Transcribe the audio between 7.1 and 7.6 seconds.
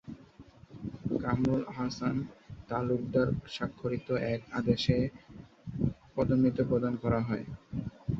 হয়।